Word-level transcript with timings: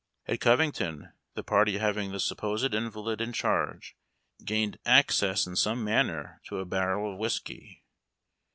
At 0.25 0.39
Covington 0.39 1.11
the 1.35 1.43
party 1.43 1.77
having 1.77 2.11
the 2.11 2.19
supposed 2.19 2.73
invalid 2.73 3.21
in 3.21 3.33
charare 3.33 3.93
o 4.41 4.51
ained 4.51 4.77
access 4.83 5.45
in 5.45 5.55
some 5.55 5.83
manner 5.83 6.41
to 6.47 6.57
a 6.57 6.65
barrel 6.65 7.13
of 7.13 7.19
whiskey. 7.19 7.83